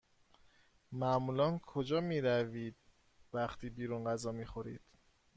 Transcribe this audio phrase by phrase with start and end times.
[0.91, 2.75] معمولا کجا می روید
[3.33, 4.81] وقتی بیرون غذا می خورید؟